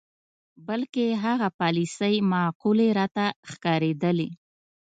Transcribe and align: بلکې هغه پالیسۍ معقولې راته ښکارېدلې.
بلکې 0.67 1.07
هغه 1.23 1.47
پالیسۍ 1.59 2.15
معقولې 2.31 2.87
راته 2.99 3.25
ښکارېدلې. 3.49 4.29